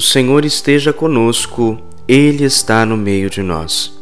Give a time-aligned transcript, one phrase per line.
[0.00, 3.92] O Senhor esteja conosco, Ele está no meio de nós.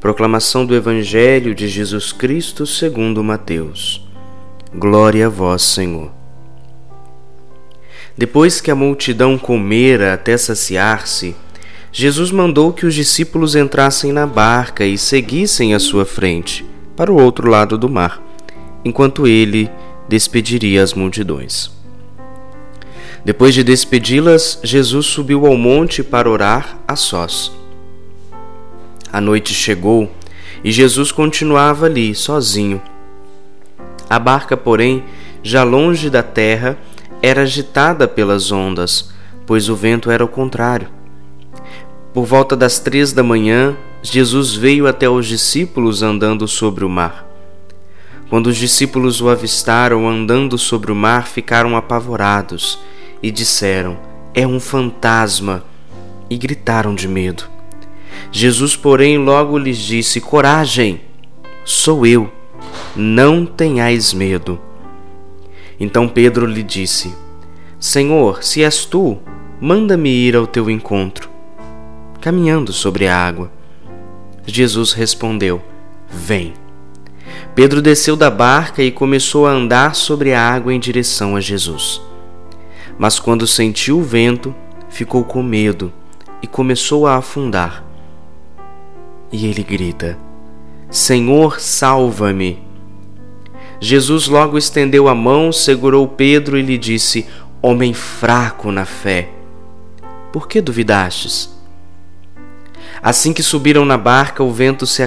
[0.00, 4.06] Proclamação do Evangelho de Jesus Cristo segundo Mateus.
[4.72, 6.12] Glória a vós, Senhor.
[8.16, 11.34] Depois que a multidão comera até saciar-se,
[11.90, 16.64] Jesus mandou que os discípulos entrassem na barca e seguissem à sua frente,
[16.96, 18.22] para o outro lado do mar,
[18.84, 19.68] enquanto ele
[20.08, 21.81] despediria as multidões.
[23.24, 27.52] Depois de despedi-las, Jesus subiu ao monte para orar a sós.
[29.12, 30.10] A noite chegou
[30.64, 32.82] e Jesus continuava ali, sozinho.
[34.10, 35.04] A barca, porém,
[35.40, 36.76] já longe da terra,
[37.22, 39.10] era agitada pelas ondas,
[39.46, 40.88] pois o vento era o contrário.
[42.12, 47.24] Por volta das três da manhã, Jesus veio até os discípulos andando sobre o mar.
[48.28, 52.80] Quando os discípulos o avistaram andando sobre o mar, ficaram apavorados
[53.22, 53.98] e disseram:
[54.34, 55.64] É um fantasma!
[56.28, 57.44] E gritaram de medo.
[58.30, 61.00] Jesus, porém, logo lhes disse: Coragem,
[61.64, 62.30] sou eu,
[62.96, 64.58] não tenhais medo.
[65.78, 67.14] Então Pedro lhe disse:
[67.78, 69.18] Senhor, se és tu,
[69.60, 71.28] manda-me ir ao teu encontro,
[72.20, 73.50] caminhando sobre a água.
[74.46, 75.62] Jesus respondeu:
[76.08, 76.54] Vem.
[77.54, 82.00] Pedro desceu da barca e começou a andar sobre a água em direção a Jesus.
[82.98, 84.54] Mas quando sentiu o vento,
[84.88, 85.92] ficou com medo
[86.40, 87.84] e começou a afundar.
[89.32, 90.18] E ele grita:
[90.90, 92.62] Senhor, salva-me!
[93.80, 97.26] Jesus logo estendeu a mão, segurou Pedro e lhe disse:
[97.60, 99.28] Homem fraco na fé,
[100.32, 101.52] por que duvidastes?
[103.02, 105.02] Assim que subiram na barca, o vento se,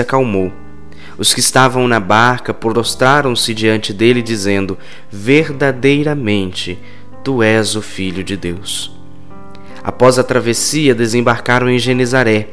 [0.00, 0.52] acalmou.
[1.16, 4.76] Os que estavam na barca prostraram-se diante dele, dizendo:
[5.10, 6.78] Verdadeiramente,
[7.22, 8.90] Tu és o Filho de Deus.
[9.82, 12.48] Após a travessia, desembarcaram em Genezaré.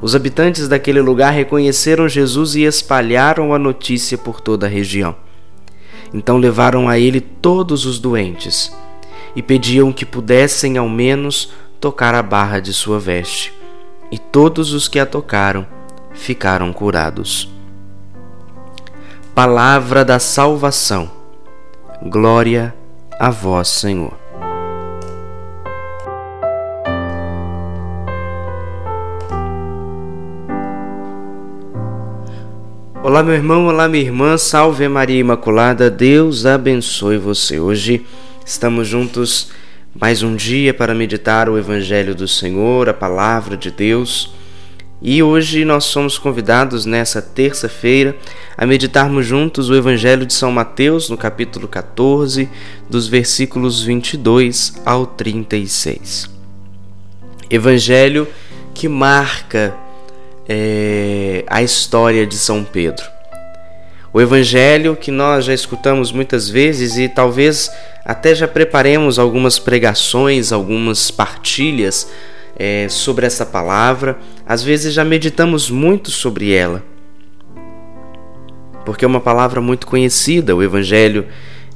[0.00, 5.14] Os habitantes daquele lugar reconheceram Jesus e espalharam a notícia por toda a região.
[6.12, 8.74] Então levaram a ele todos os doentes
[9.34, 13.52] e pediam que pudessem ao menos tocar a barra de sua veste.
[14.10, 15.66] E todos os que a tocaram
[16.12, 17.50] ficaram curados.
[19.34, 21.10] Palavra da salvação.
[22.02, 22.85] Glória a
[23.18, 24.16] a vós, Senhor.
[33.02, 37.58] Olá, meu irmão, olá, minha irmã, salve Maria Imaculada, Deus abençoe você.
[37.58, 38.04] Hoje
[38.44, 39.52] estamos juntos
[39.94, 44.35] mais um dia para meditar o Evangelho do Senhor, a palavra de Deus.
[45.00, 48.16] E hoje nós somos convidados nessa terça-feira
[48.56, 52.48] a meditarmos juntos o Evangelho de São Mateus, no capítulo 14,
[52.88, 56.30] dos versículos 22 ao 36.
[57.50, 58.26] Evangelho
[58.72, 59.74] que marca
[60.48, 63.04] é, a história de São Pedro.
[64.14, 67.70] O Evangelho que nós já escutamos muitas vezes e talvez
[68.02, 72.08] até já preparemos algumas pregações, algumas partilhas
[72.58, 76.84] é, sobre essa palavra, às vezes já meditamos muito sobre ela,
[78.84, 81.26] porque é uma palavra muito conhecida, o Evangelho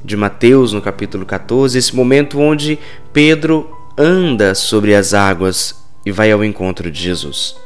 [0.03, 2.79] de Mateus, no capítulo 14, esse momento onde
[3.11, 7.57] Pedro anda sobre as águas e vai ao encontro de Jesus.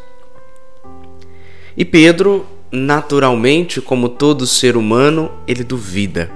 [1.77, 6.31] E Pedro, naturalmente, como todo ser humano, ele duvida,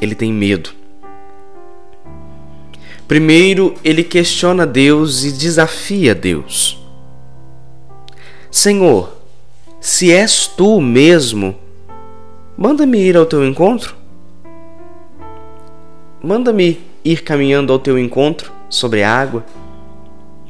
[0.00, 0.70] ele tem medo.
[3.08, 6.83] Primeiro, ele questiona Deus e desafia Deus.
[8.54, 9.12] Senhor,
[9.80, 11.56] se és tu mesmo,
[12.56, 13.96] manda-me ir ao teu encontro.
[16.22, 19.44] Manda-me ir caminhando ao teu encontro sobre a água.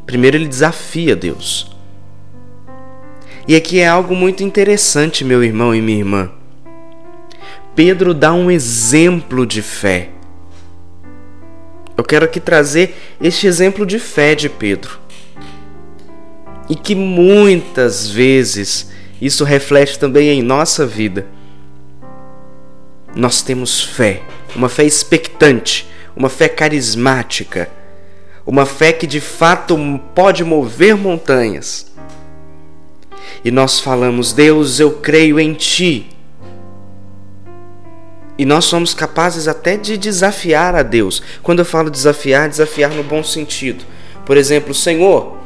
[0.04, 1.74] Primeiro, ele desafia Deus.
[3.48, 6.30] E aqui é algo muito interessante, meu irmão e minha irmã.
[7.74, 10.10] Pedro dá um exemplo de fé.
[11.96, 15.03] Eu quero aqui trazer este exemplo de fé de Pedro.
[16.68, 18.90] E que muitas vezes
[19.20, 21.26] isso reflete também em nossa vida.
[23.14, 24.22] Nós temos fé,
[24.56, 27.70] uma fé expectante, uma fé carismática,
[28.46, 29.76] uma fé que de fato
[30.14, 31.92] pode mover montanhas.
[33.44, 36.08] E nós falamos: Deus, eu creio em Ti.
[38.36, 41.22] E nós somos capazes até de desafiar a Deus.
[41.42, 43.84] Quando eu falo desafiar, desafiar no bom sentido.
[44.26, 45.38] Por exemplo, Senhor,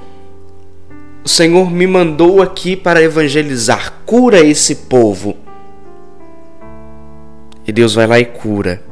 [1.28, 3.92] o Senhor me mandou aqui para evangelizar.
[4.06, 5.36] Cura esse povo.
[7.66, 8.82] E Deus vai lá e cura,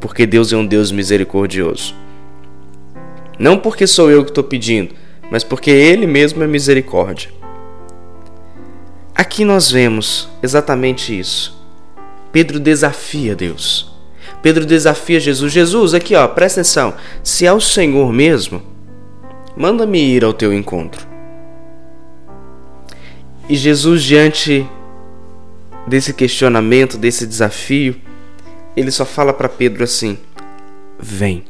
[0.00, 1.94] porque Deus é um Deus misericordioso.
[3.38, 4.92] Não porque sou eu que estou pedindo,
[5.30, 7.30] mas porque Ele mesmo é misericórdia.
[9.14, 11.64] Aqui nós vemos exatamente isso.
[12.32, 13.94] Pedro desafia Deus.
[14.42, 15.52] Pedro desafia Jesus.
[15.52, 16.94] Jesus, aqui ó, presta atenção.
[17.22, 18.60] Se é o Senhor mesmo,
[19.56, 21.13] manda-me ir ao teu encontro.
[23.48, 24.66] E Jesus, diante
[25.86, 27.96] desse questionamento, desse desafio,
[28.76, 30.18] ele só fala para Pedro assim:
[30.98, 31.44] Vem.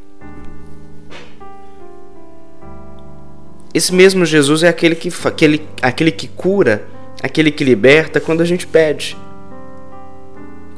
[3.72, 6.86] Esse mesmo Jesus é aquele que, aquele, aquele que cura,
[7.22, 9.16] aquele que liberta quando a gente pede.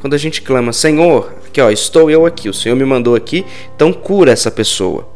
[0.01, 3.45] Quando a gente clama, Senhor, aqui ó, estou eu aqui, o Senhor me mandou aqui,
[3.75, 5.09] então cura essa pessoa.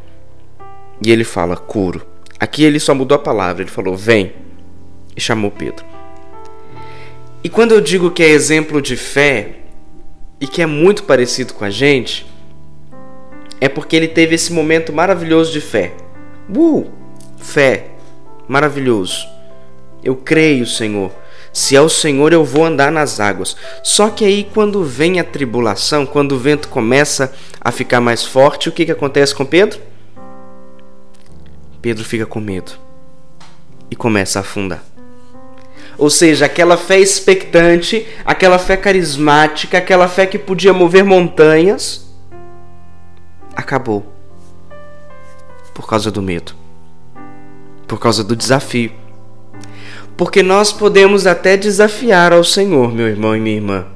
[1.04, 2.06] E ele fala, curo.
[2.38, 4.32] Aqui ele só mudou a palavra, ele falou, vem.
[5.16, 5.89] E chamou Pedro.
[7.42, 9.56] E quando eu digo que é exemplo de fé
[10.40, 12.26] e que é muito parecido com a gente,
[13.60, 15.92] é porque ele teve esse momento maravilhoso de fé.
[16.54, 16.90] Uh!
[17.38, 17.86] Fé,
[18.46, 19.26] maravilhoso.
[20.04, 21.10] Eu creio, Senhor.
[21.52, 23.56] Se é o Senhor, eu vou andar nas águas.
[23.82, 28.68] Só que aí, quando vem a tribulação, quando o vento começa a ficar mais forte,
[28.68, 29.80] o que, que acontece com Pedro?
[31.82, 32.72] Pedro fica com medo
[33.90, 34.84] e começa a afundar.
[36.00, 42.12] Ou seja, aquela fé expectante, aquela fé carismática, aquela fé que podia mover montanhas,
[43.54, 44.04] acabou
[45.72, 46.58] por causa do medo
[47.90, 48.92] por causa do desafio.
[50.16, 53.86] Porque nós podemos até desafiar ao Senhor, meu irmão e minha irmã,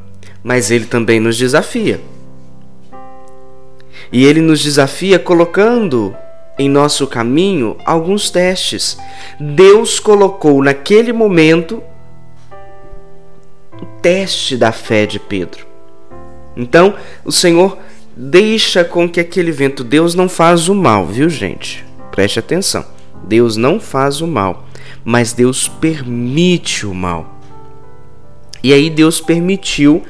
[0.43, 2.01] mas Ele também nos desafia.
[4.11, 6.13] E Ele nos desafia colocando
[6.59, 8.99] em nosso caminho alguns testes.
[9.39, 11.81] Deus colocou naquele momento
[13.81, 15.67] o teste da fé de Pedro.
[16.57, 16.95] Então,
[17.25, 17.79] o Senhor
[18.17, 21.85] deixa com que aquele vento, Deus não faz o mal, viu, gente?
[22.11, 22.85] Preste atenção.
[23.27, 24.67] Deus não faz o mal,
[25.05, 27.41] mas Deus permite o mal.
[28.63, 30.03] E aí Deus permitiu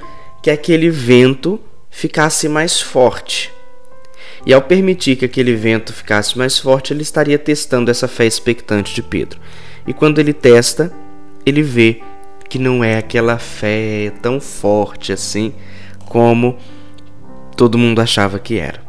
[0.43, 1.60] que aquele vento
[1.90, 3.52] ficasse mais forte.
[4.46, 8.94] E ao permitir que aquele vento ficasse mais forte, ele estaria testando essa fé expectante
[8.94, 9.40] de Pedro.
[9.87, 10.93] E quando ele testa,
[11.46, 12.02] ele vê
[12.49, 15.55] que não é aquela fé tão forte assim
[16.06, 16.56] como
[17.56, 18.82] todo mundo achava que era.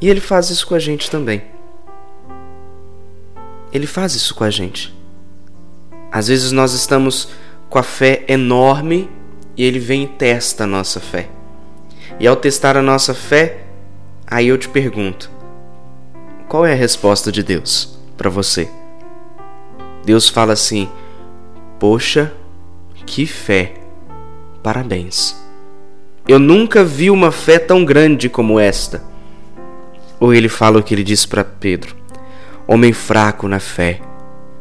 [0.00, 1.42] E ele faz isso com a gente também.
[3.72, 4.94] Ele faz isso com a gente.
[6.12, 7.28] Às vezes nós estamos
[7.68, 9.10] com a fé enorme
[9.56, 11.28] e ele vem e testa a nossa fé.
[12.20, 13.64] E ao testar a nossa fé,
[14.26, 15.30] aí eu te pergunto:
[16.48, 18.68] qual é a resposta de Deus para você?
[20.04, 20.88] Deus fala assim:
[21.80, 22.32] Poxa,
[23.06, 23.74] que fé!
[24.62, 25.36] Parabéns!
[26.26, 29.02] Eu nunca vi uma fé tão grande como esta.
[30.18, 31.94] Ou ele fala o que ele disse para Pedro:
[32.66, 34.00] Homem fraco na fé,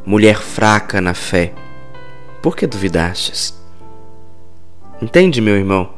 [0.05, 1.53] mulher fraca na fé,
[2.41, 3.57] por que duvidastes?
[5.01, 5.89] Entende, meu irmão?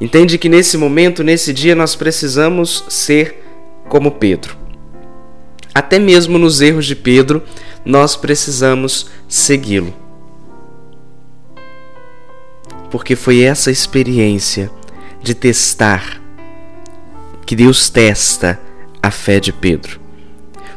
[0.00, 3.44] Entende que nesse momento, nesse dia, nós precisamos ser
[3.88, 4.56] como Pedro.
[5.74, 7.42] Até mesmo nos erros de Pedro,
[7.84, 9.92] nós precisamos segui-lo.
[12.90, 14.70] Porque foi essa experiência
[15.22, 16.20] de testar,
[17.46, 18.60] que Deus testa
[19.02, 20.00] a fé de Pedro.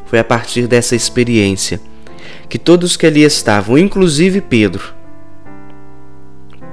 [0.06, 1.80] Foi a partir dessa experiência
[2.48, 4.94] que todos que ali estavam, inclusive Pedro,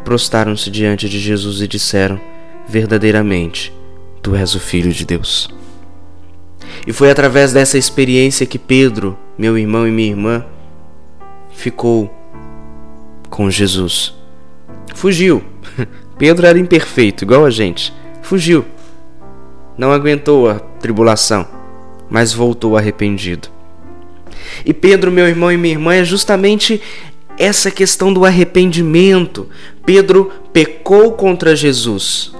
[0.04, 2.20] prostaram-se diante de Jesus e disseram:
[2.68, 3.72] Verdadeiramente,
[4.22, 5.48] tu és o Filho de Deus.
[6.86, 10.44] E foi através dessa experiência que Pedro, meu irmão e minha irmã,
[11.50, 12.12] ficou
[13.28, 14.19] com Jesus.
[14.94, 15.42] Fugiu.
[16.18, 17.92] Pedro era imperfeito, igual a gente.
[18.22, 18.64] Fugiu.
[19.76, 21.60] Não aguentou a tribulação
[22.10, 23.48] mas voltou arrependido.
[24.66, 26.82] E Pedro, meu irmão e minha irmã, é justamente
[27.38, 29.48] essa questão do arrependimento.
[29.86, 32.34] Pedro pecou contra Jesus,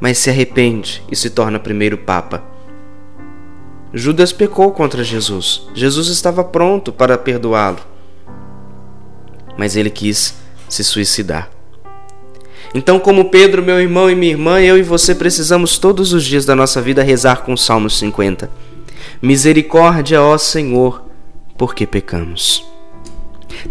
[0.00, 2.42] mas se arrepende e se torna primeiro Papa.
[3.94, 5.66] Judas pecou contra Jesus.
[5.74, 7.78] Jesus estava pronto para perdoá-lo,
[9.56, 10.34] mas ele quis
[10.68, 11.48] se suicidar.
[12.74, 16.44] Então, como Pedro, meu irmão e minha irmã, eu e você precisamos todos os dias
[16.44, 18.50] da nossa vida rezar com o Salmo 50.
[19.22, 21.02] Misericórdia, ó Senhor,
[21.56, 22.64] porque pecamos.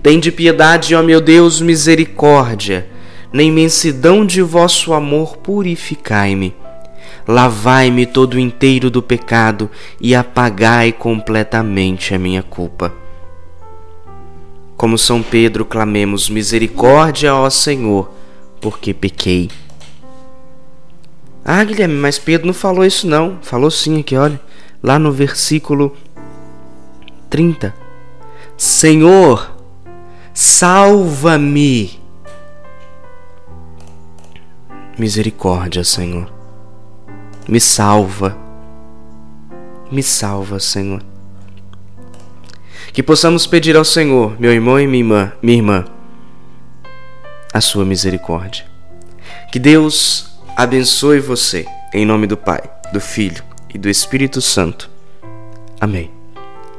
[0.02, 2.88] Tende piedade, ó meu Deus, misericórdia.
[3.32, 6.56] Na imensidão de vosso amor, purificai-me.
[7.28, 9.70] Lavai-me todo inteiro do pecado
[10.02, 12.94] e apagai completamente a minha culpa.
[14.76, 18.17] Como São Pedro, clamemos misericórdia, ó Senhor,
[18.62, 19.50] porque pequei.
[21.44, 23.38] Ah, Guilherme, mas Pedro não falou isso não.
[23.42, 24.40] Falou sim aqui, olha.
[24.84, 25.96] lá no versículo
[27.30, 27.74] 30.
[28.58, 29.56] Senhor,
[30.34, 32.00] salva-me.
[34.98, 36.32] Misericórdia, Senhor.
[37.48, 38.36] Me salva.
[39.92, 41.02] Me salva, Senhor.
[42.92, 45.86] Que possamos pedir ao Senhor, meu irmão e minha irmã, minha irmã,
[47.58, 48.66] a sua misericórdia.
[49.52, 52.62] Que Deus abençoe você, em nome do Pai,
[52.94, 54.90] do Filho e do Espírito Santo.
[55.80, 56.12] Amém.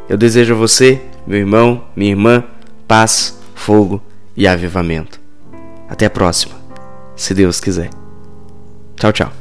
[0.09, 2.45] Eu desejo a você, meu irmão, minha irmã,
[2.87, 4.03] paz, fogo
[4.37, 5.21] e avivamento.
[5.89, 6.55] Até a próxima,
[7.17, 7.91] se Deus quiser.
[8.97, 9.38] Tchau, tchau.